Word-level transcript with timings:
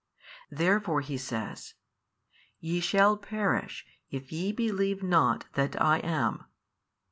Therefore 0.49 1.01
He 1.01 1.15
says, 1.15 1.75
Ye 2.59 2.79
shall 2.79 3.17
perish 3.17 3.85
if 4.09 4.31
ye 4.31 4.51
believe 4.51 5.03
not 5.03 5.45
that 5.53 5.79
I 5.79 5.99
am. 5.99 6.45